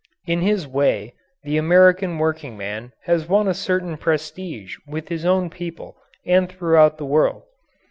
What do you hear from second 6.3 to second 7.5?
throughout the world.